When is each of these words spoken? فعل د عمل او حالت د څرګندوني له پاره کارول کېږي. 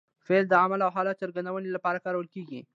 فعل 0.25 0.43
د 0.49 0.53
عمل 0.63 0.79
او 0.83 0.91
حالت 0.95 1.15
د 1.17 1.19
څرګندوني 1.21 1.69
له 1.71 1.79
پاره 1.85 1.99
کارول 2.05 2.27
کېږي. 2.33 2.59